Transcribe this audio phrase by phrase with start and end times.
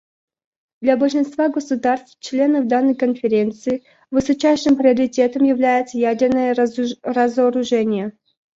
[0.81, 8.13] Для большинства государств − членов данной Конференции высочайшим приоритетом является ядерное разоружение.